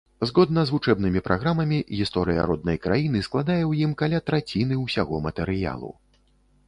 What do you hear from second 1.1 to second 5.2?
праграмамі, гісторыя роднай краіны складае ў ім каля траціны ўсяго